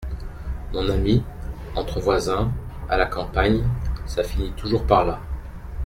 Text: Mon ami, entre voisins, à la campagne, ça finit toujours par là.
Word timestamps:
Mon 0.73 0.89
ami, 0.89 1.23
entre 1.75 1.99
voisins, 1.99 2.51
à 2.89 2.97
la 2.97 3.05
campagne, 3.05 3.61
ça 4.07 4.23
finit 4.23 4.51
toujours 4.53 4.87
par 4.87 5.05
là. 5.05 5.19